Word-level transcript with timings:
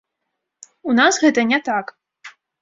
У 0.91 0.95
нас 1.01 1.13
гэта 1.25 1.45
не 1.51 1.59
так. 1.69 1.85